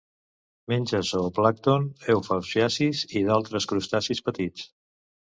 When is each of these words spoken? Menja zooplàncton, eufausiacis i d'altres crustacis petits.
Menja 0.71 1.01
zooplàncton, 1.09 1.83
eufausiacis 2.13 3.03
i 3.19 3.23
d'altres 3.27 3.69
crustacis 3.73 4.23
petits. 4.31 4.65